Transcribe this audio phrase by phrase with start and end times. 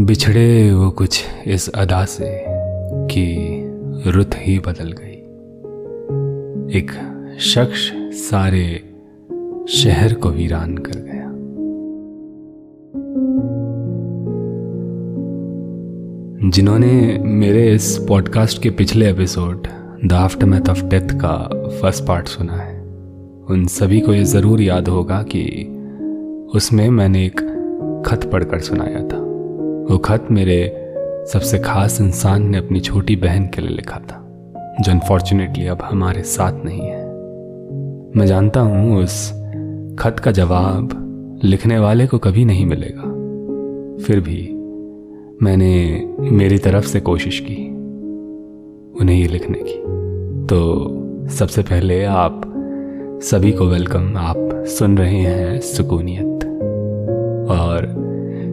[0.00, 2.44] बिछड़े वो कुछ इस अदा से
[3.06, 3.36] कि
[4.10, 5.12] रुत ही बदल गई।
[6.78, 6.90] एक
[7.40, 8.94] शख्स सारे
[9.68, 11.22] शहर को वीरान कर गया।
[16.50, 19.66] जिन्होंने मेरे इस पॉडकास्ट के पिछले episode
[20.04, 20.12] the
[20.46, 22.80] aftermath of death का फ़र्स्ट पार्ट सुना है।
[23.50, 25.42] उन सभी को ये ज़रूर याद होगा कि
[26.54, 27.40] उसमें मैंने एक
[28.06, 29.18] खत पढ़कर सुनाया था।
[29.90, 30.76] वो खत मेरे
[31.32, 34.18] सबसे खास इंसान ने अपनी छोटी बहन के लिए लिखा था,
[34.80, 37.04] जो अनफॉर्चुनेटली अब हमारे साथ नहीं है।
[38.16, 39.30] मैं जानता हूँ उस
[39.98, 43.02] खत का जवाब लिखने वाले को कभी नहीं मिलेगा।
[44.04, 44.48] फिर भी
[45.44, 47.68] मैंने मेरी तरफ़ से कोशिश की।
[49.00, 49.76] उन्हें ये लिखने की।
[50.46, 52.40] तो सबसे पहले आप
[53.22, 56.44] सभी को वेलकम। आप सुन रहे हैं सुकूनियत।
[57.50, 57.88] और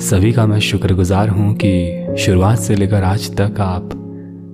[0.00, 3.90] सभी का मैं शुक्रगुजार हूँ कि शुरुआत से लेकर आज तक आप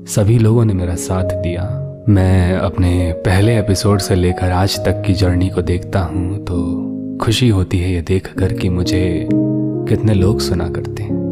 [0.08, 1.64] सभी लोगों ने मेरा साथ दिया।
[2.08, 7.48] मैं अपने पहले एपिसोड से लेकर आज तक की जर्नी को देखता हूँ तो खुशी
[7.48, 11.25] होती है ये देख कर कि मुझे कितने लोग सुना करते हैं।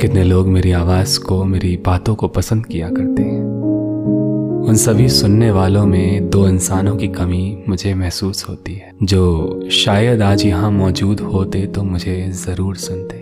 [0.00, 3.42] कितने लोग मेरी आवाज़ को, मेरी बातों को पसंद किया करते हैं।
[4.68, 10.22] उन सभी सुनने वालों में दो इंसानों की कमी मुझे महसूस होती है, जो शायद
[10.22, 13.16] आज यहाँ मौजूद होते तो मुझे ज़रूर सुनते।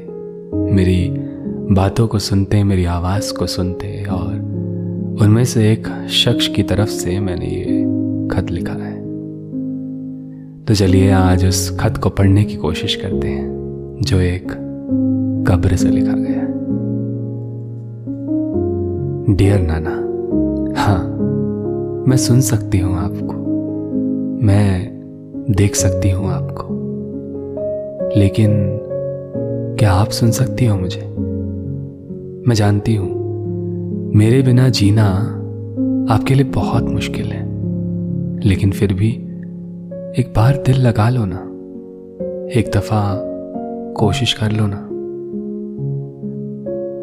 [0.74, 1.08] मेरी
[1.74, 4.32] बातों को सुनते, मेरी आवाज़ को सुनते और
[5.22, 7.82] उनमें से एक शख्स की तरफ़ से मैंने ये
[8.28, 9.00] खत लिखा है।
[10.64, 14.52] तो चलिए आज उस खत को पढ़ने की कोशिश करते हैं, जो एक
[15.48, 16.41] कब्र से लिखा गया
[19.36, 19.90] डियर नाना
[20.80, 20.98] हाँ
[22.08, 23.32] मैं सुन सकती हूँ आपको।
[24.46, 24.92] मैं
[25.50, 26.66] देख सकती हूँ आपको।
[28.20, 28.78] लेकिन
[29.78, 31.00] क्या आप सुन सकती हो मुझे?
[32.48, 33.08] मैं जानती हूँ,
[34.14, 35.08] मेरे बिना जीना
[36.14, 37.44] आपके लिए बहुत मुश्किल है।
[38.40, 39.10] लेकिन फिर भी
[40.18, 41.48] एक बार दिल लगा लो ना।
[42.60, 43.18] एक दफ़ा
[43.92, 44.88] कोशिश कर लो ना।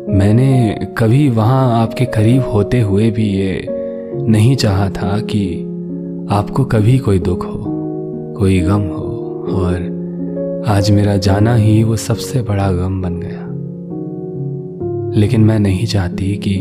[0.10, 3.66] मैंने कभी वहाँ आपके करीब होते हुए भी ये
[4.28, 5.62] नहीं चाहा था कि
[6.32, 7.64] आपको कभी कोई दुख हो,
[8.38, 9.06] कोई गम हो,
[9.52, 13.46] और आज मेरा जाना ही वो सबसे बड़ा गम बन गया।
[15.20, 16.58] लेकिन मैं नहीं चाहती कि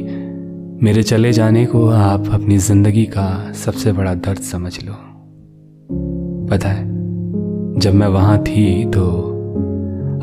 [0.83, 4.93] मेरे चले जाने को आप अपनी ज़िंदगी का सबसे बड़ा दर्द समझ लो।
[6.51, 6.85] पता है,
[7.81, 9.07] जब मैं वहाँ थी तो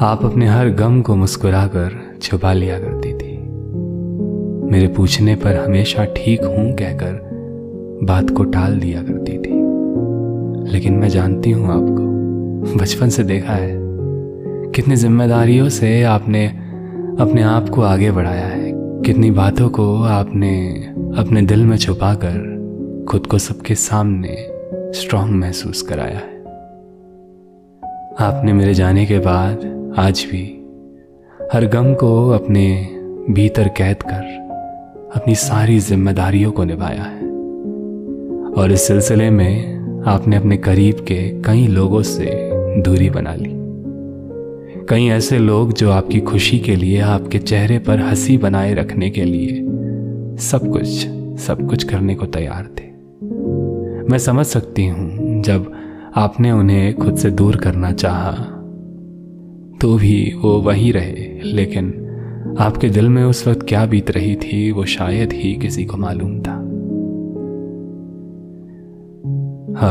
[0.02, 1.92] आप अपने हर गम को मुस्कुराकर
[2.22, 3.15] छुपा लिया करती थी
[4.76, 11.10] मेरे पूछने पर हमेशा ठीक हूँ कहकर बात को टाल दिया करती थी। लेकिन मैं
[11.10, 13.78] जानती हूँ आपको, बचपन से देखा है,
[14.72, 16.48] कितनी जिम्मेदारियों से आपने
[17.20, 20.76] अपने आप को आगे बढ़ाया है, कितनी बातों को आपने
[21.18, 24.38] अपने दिल में छुपाकर खुद को सबके सामने
[24.94, 26.40] स्ट्रांग महसूस कराया है।
[28.20, 30.48] आपने मेरे जाने के बाद आज भी
[31.54, 32.88] हर गम को अपने
[33.30, 34.45] भीतर कैद कर
[35.16, 37.22] अपनी सारी जिम्मेदारियों को निभाया है।
[38.54, 43.52] और इस सिलसिले में आपने अपने करीब के कई लोगों से दूरी बना ली।
[44.90, 49.24] कई ऐसे लोग जो आपकी खुशी के लिए, आपके चेहरे पर हँसी बनाए रखने के
[49.24, 49.62] लिए
[50.38, 50.88] सब कुछ
[51.42, 52.84] सब कुछ करने को तैयार थे।
[54.12, 55.72] मैं समझ सकती हूँ, जब
[56.16, 58.32] आपने उन्हें खुद से दूर करना चाहा
[59.82, 62.05] तो भी वो वहीं रहे, लेकिन
[62.60, 66.40] आपके दिल में उस वक्त क्या बीत रही थी, वो शायद ही किसी को मालूम
[66.40, 66.56] था।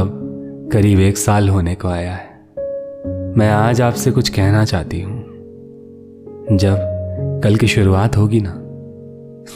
[0.00, 0.20] अब
[0.72, 2.34] करीब एक साल होने को आया है।
[3.38, 5.24] मैं आज आपसे कुछ कहना चाहती हूँ।
[6.52, 6.76] जब
[7.44, 8.60] कल की शुरुआत होगी ना,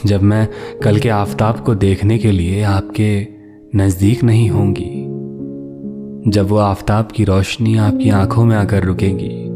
[0.05, 0.49] जब मैं
[0.83, 3.27] कल के आफताब को देखने के लिए आपके
[3.75, 5.05] नज़दीक नहीं होंगी,
[6.31, 9.48] जब वो आफताब की रोशनी आपकी आँखों में आकर रुकेगी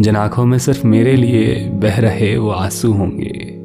[0.00, 3.58] जिन आँखों में सिर्फ़ मेरे लिए बह रहे वो आँसू होंगे।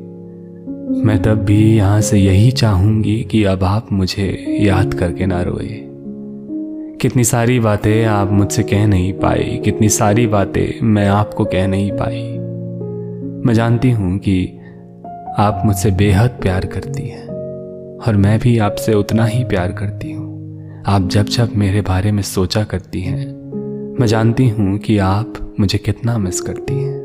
[1.06, 5.68] मैं तब भी यहाँ से यही चाहूँगी कि अब आप मुझे याद करके ना रोए।
[7.02, 11.92] कितनी सारी बातें आप मुझसे कह नहीं पाई कितनी सारी बातें मैं आपको कह नहीं
[11.92, 12.24] पाई।
[13.46, 14.60] मैं जानती हूँ कि
[15.40, 17.28] आप मुझसे बेहद प्यार करती हैं,
[17.98, 20.28] और मैं भी आपसे उतना ही प्यार करती हूँ।
[20.88, 23.37] आप जब जब मेरे बारे में सोचा करती हैं
[24.00, 26.98] मैं जानती हूँ कि आप मुझे कितना मिस करती हैं।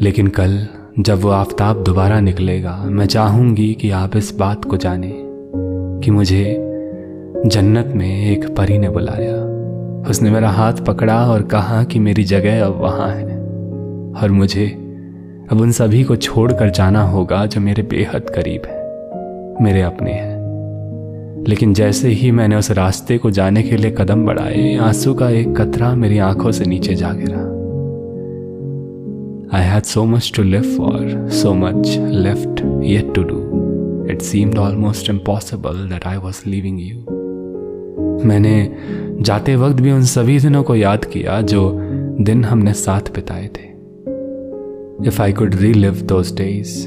[0.00, 0.66] लेकिन कल,
[0.98, 5.12] जब वो आफताब दोबारा निकलेगा, मैं चाहूँगी कि आप इस बात को जाने
[6.04, 6.56] कि मुझे
[7.46, 9.36] जन्नत में एक परी ने बुलाया।
[10.10, 13.38] उसने मेरा हाथ पकड़ा और कहा कि मेरी जगह अब वहाँ है
[14.22, 14.66] और मुझे
[15.52, 18.82] अब उन सभी को छोड़कर जाना होगा जो मेरे बेहद करीब है,
[19.64, 20.37] मेरे अपने हैं।
[21.48, 25.56] लेकिन जैसे ही मैंने उस रास्ते को जाने के लिए कदम बढ़ाए, आँसू का एक
[25.56, 27.44] कतरा मेरी आँखों से नीचे जा गिरा।
[29.58, 33.38] I had so much to live for so much left yet to do
[34.12, 36.96] it seemed almost impossible that I was leaving you
[38.28, 38.76] मैंने
[39.20, 41.78] जाते वक्त भी उन सभी दिनों को याद किया जो
[42.20, 43.66] दिन हमने साथ बिताए थे।
[45.08, 46.84] If I could relive those days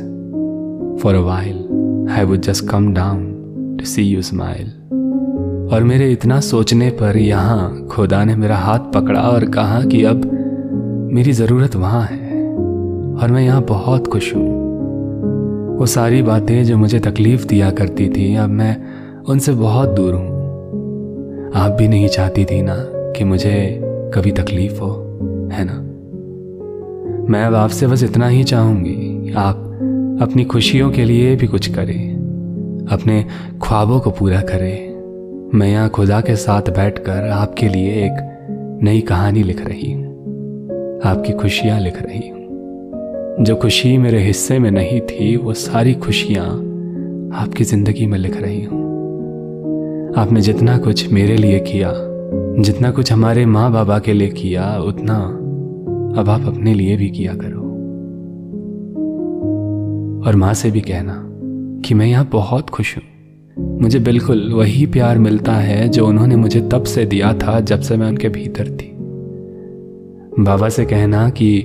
[1.01, 3.30] for a while I would just come down
[3.81, 4.65] to see you smile
[5.73, 10.25] और मेरे इतना सोचने पर यहाँ खुदा ने मेरा हाथ पकड़ा और कहा कि अब
[11.13, 12.43] मेरी ज़रूरत वहाँ है
[13.15, 18.35] और मैं यहाँ बहुत खुश हूँ। वो सारी बातें जो मुझे तकलीफ़ दिया करती थी,
[18.35, 18.77] अब मैं
[19.23, 22.75] उनसे बहुत दूर हूँ। आप भी नहीं चाहती थी ना
[23.17, 23.81] कि मुझे
[24.13, 24.93] कभी तकलीफ़ हो,
[25.53, 25.81] है ना?
[27.31, 29.67] मैं अब आपसे बस इतना ही चाहूँगी आप
[30.21, 32.20] अपनी खुशियों के लिए भी कुछ करें।
[32.89, 33.25] अपने
[33.63, 34.97] ख्वाबों को पूरा करे।
[35.53, 40.11] मैं यहाँ खुदा के साथ बैठकर आपके लिए एक नई कहानी लिख रही हूँ।
[41.05, 42.41] आपकी खुशियाँ लिख रही हूँ।
[43.41, 46.45] जो खुशी मेरे हिस्से में नहीं थी, वो सारी खुशियाँ
[47.33, 48.81] आपकी ज़िंदगी में लिख रही हूँ।
[50.17, 51.93] आपने जितना कुछ मेरे लिए किया,
[52.63, 55.15] जितना कुछ हमारे माँ बाबा के लिए किया, उतना
[56.21, 57.61] अब आप अपने लिए भी किया करो।
[60.27, 61.27] और माँ से भी कहना
[61.85, 63.03] कि मैं यहाँ बहुत खुश हूँ।
[63.81, 67.97] मुझे बिल्कुल वही प्यार मिलता है जो उन्होंने मुझे तब से दिया था जब से
[67.97, 68.91] मैं उनके भीतर थी।
[70.39, 71.61] बाबा से कहना कि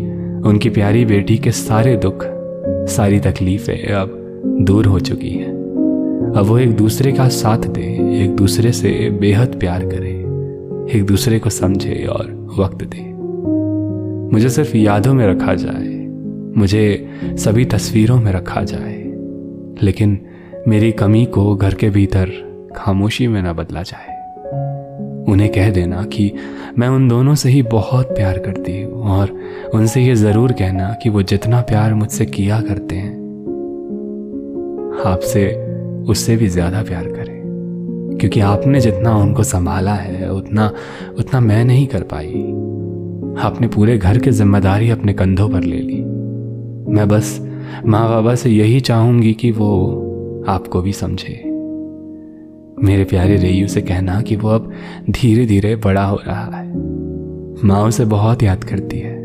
[0.46, 2.24] उनकी प्यारी बेटी के सारे दुख,
[2.88, 4.22] सारी तकलीफें अब
[4.60, 5.52] दूर हो चुकी हैं।
[6.36, 7.86] अब वो एक दूसरे का साथ दे,
[8.24, 10.14] एक दूसरे से बेहद प्यार करे,
[10.98, 13.04] एक दूसरे को समझे और वक्त दे।
[14.32, 16.06] मुझे सिर्फ़ यादों में रखा जाए,
[16.56, 19.05] मुझे सभी तस्वीरों में रखा जाए।
[19.82, 20.18] लेकिन
[20.68, 22.30] मेरी कमी को घर के भीतर
[22.76, 24.14] खामोशी में ना बदला जाए।
[25.32, 26.32] उन्हें कह देना कि
[26.78, 29.30] मैं उन दोनों से ही बहुत प्यार करती हूँ और
[29.74, 33.14] उनसे ये ज़रूर कहना कि वो जितना प्यार मुझसे किया करते हैं,
[35.06, 35.46] आपसे
[36.08, 37.34] उससे भी ज़्यादा प्यार करें।
[38.20, 40.72] क्योंकि आपने जितना उनको संभाला है, उतना
[41.18, 42.42] उतना मैं नहीं कर पाई।
[43.46, 46.00] आपने पूरे घर की ज़िम्मेदारी अपने कंधों पर ले ली।
[46.92, 47.38] मैं बस
[47.86, 50.02] माँ बाबा से यही चाहूँगी कि वो
[50.48, 51.42] आपको भी समझे।
[52.82, 54.72] मेरे प्यारे रेयू से कहना कि वो अब
[55.10, 56.72] धीरे धीरे बड़ा हो रहा है।
[57.64, 59.16] माँ उसे बहुत याद करती है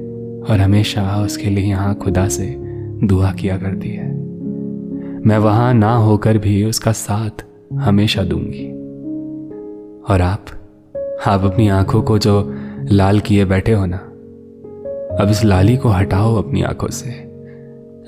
[0.49, 2.55] और हमेशा उसके लिए यहाँ खुदा से
[3.03, 4.13] दुआ किया करती है।
[5.27, 8.67] मैं वहाँ ना होकर भी उसका साथ हमेशा दूँगी।
[10.13, 10.45] और आप
[11.27, 12.55] आप अपनी आँखों को जो
[12.91, 13.97] लाल किए बैठे हो ना,
[15.23, 17.31] अब इस लाली को हटाओ अपनी आँखों से।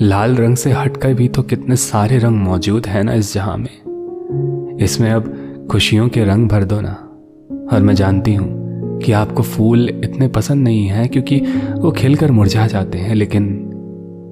[0.02, 4.78] लाल रंग से हटकर भी तो कितने सारे रंग मौजूद हैं ना इस जहाँ में।
[4.82, 5.34] इसमें अब
[5.72, 7.10] खुशियों के रंग भर दो ना।
[7.74, 8.64] और मैं जानती हूँ
[9.00, 11.42] कि आपको फूल इतने पसंद नहीं हैं क्योंकि
[11.74, 13.44] वो खिलकर मुरझा जाते हैं, लेकिन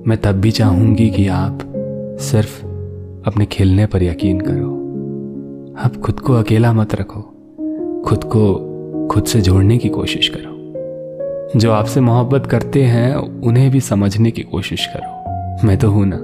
[0.08, 1.60] मैं तब भी चाहूँगी कि आप
[2.20, 2.66] सिर्फ़
[3.28, 4.82] अपने खिलने पर यकीन करो।
[5.86, 7.22] आप खुद को अकेला मत रखो।
[8.06, 8.68] खुद को
[9.12, 10.52] खुद से जोड़ने की कोशिश करो।
[11.60, 15.21] जो आपसे मोहब्बत करते हैं, उन्हें भी समझने की कोशिश करो।
[15.66, 16.16] मैं तो हूँ ना।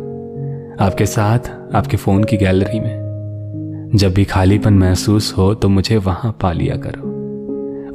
[0.85, 1.39] आपके साथ,
[1.75, 6.75] आपके फ़ोन की गैलरी में। जब भी खालीपन महसूस हो तो मुझे वहाँ पा लिया
[6.75, 7.01] करो।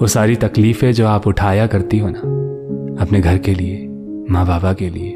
[0.01, 2.19] वो सारी तकलीफ़ें जो आप उठाया करती हो ना,
[3.05, 3.89] अपने घर के लिए
[4.31, 5.11] माँ बाबा के लिए,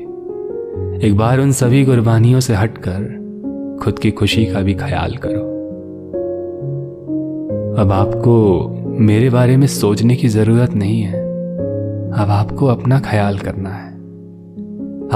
[1.08, 5.56] एक बार उन सभी कुर्बानियों से हटकर खुद की खुशी का भी ख्याल करो।
[7.82, 11.20] अब आपको मेरे बारे में सोचने की ज़रूरत नहीं है।
[12.12, 13.95] अब आपको अपना ख्याल करना है।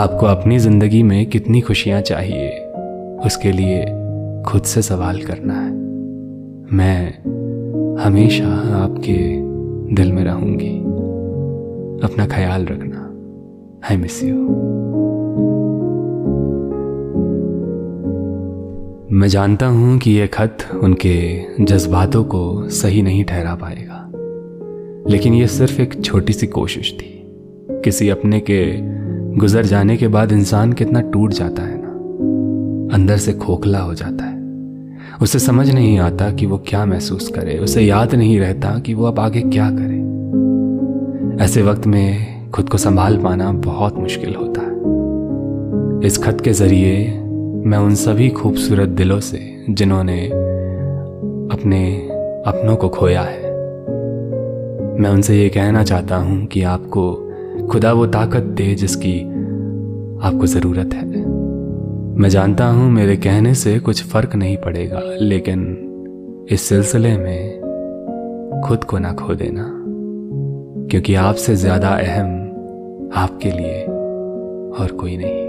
[0.00, 2.48] आपको अपनी ज़िंदगी में कितनी खुशियाँ चाहिए,
[3.26, 3.80] उसके लिए
[4.46, 5.70] खुद से सवाल करना है।
[6.76, 9.16] मैं हमेशा आपके
[9.94, 10.70] दिल में रहूँगी।
[12.06, 13.00] अपना ख्याल रखना।
[13.90, 14.36] आई मिस यू
[19.12, 21.16] मैं जानता हूँ कि यह खत उनके
[21.64, 24.00] जज्बातों को सही नहीं ठहरा पाएगा,
[25.10, 27.16] लेकिन यह सिर्फ़ एक छोटी सी कोशिश थी।
[27.84, 28.60] किसी अपने के
[29.36, 31.88] गुजर जाने के बाद इंसान कितना टूट जाता है ना।
[32.94, 34.38] अंदर से खोखला हो जाता है।
[35.22, 39.04] उसे समझ नहीं आता कि वो क्या महसूस करे। उसे याद नहीं रहता कि वो
[39.04, 44.70] अब आगे क्या करे। ऐसे वक्त में खुद को संभाल पाना बहुत मुश्किल होता है।
[46.06, 47.20] इस खत के ज़रिए
[47.66, 50.26] मैं उन सभी खूबसूरत दिलों से, जिन्होंने
[51.50, 52.08] अपने
[52.46, 53.42] अपनों को खोया है,
[55.00, 57.29] मैं उनसे ये कहना चाहता हूँ कि आपको
[57.70, 59.20] खुदा वो ताकत दे जिसकी
[60.26, 61.04] आपको ज़रूरत है।
[62.18, 68.84] मैं जानता हूँ मेरे कहने से कुछ फ़र्क नहीं पड़ेगा, लेकिन इस सिलसिले में खुद
[68.84, 69.66] को ना खो देना,
[70.90, 72.30] क्योंकि आपसे ज़्यादा अहम
[73.16, 73.82] आपके लिए
[74.74, 75.39] और कोई नहीं।